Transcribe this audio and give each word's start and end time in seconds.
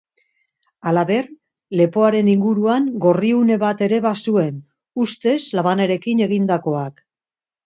Halaber, 0.91 1.27
lepoaren 1.81 2.31
inguruan 2.33 2.87
gorriune 3.03 3.59
bat 3.65 3.85
ere 3.89 4.01
bazuen, 4.07 4.57
ustez 5.05 5.37
labanarekin 5.61 6.27
egindakoak. 6.29 7.07